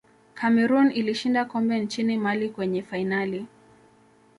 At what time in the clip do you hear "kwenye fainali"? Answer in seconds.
2.49-3.45